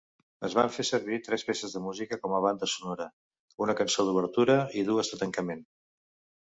Es 0.47 0.53
van 0.59 0.71
fer 0.77 0.85
servir 0.87 1.19
tres 1.27 1.43
peces 1.49 1.75
de 1.77 1.83
música 1.89 2.19
com 2.23 2.33
a 2.37 2.41
banda 2.47 2.71
sonora: 2.73 3.09
una 3.67 3.77
cançó 3.83 4.09
d'obertura 4.09 4.61
i 4.83 4.89
dues 4.93 5.15
de 5.15 5.23
tancament. 5.25 5.65